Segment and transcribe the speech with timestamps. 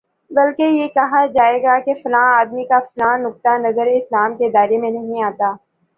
[0.31, 4.77] بلکہ یہ کہا جائے گا کہ فلاں آدمی کا فلاں نقطۂ نظر اسلام کے دائرے
[4.77, 5.51] میں نہیں آتا